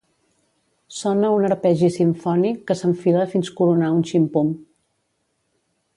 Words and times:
Sona 0.99 1.29
un 1.33 1.45
arpegi 1.49 1.91
simfònic 1.99 2.65
que 2.71 2.77
s'enfila 2.81 3.29
fins 3.35 3.55
coronar 3.61 3.93
un 3.99 4.03
ximpum. 4.13 4.51